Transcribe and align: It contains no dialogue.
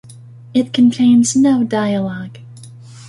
It 0.55 0.73
contains 0.73 1.35
no 1.35 1.63
dialogue. 1.63 2.39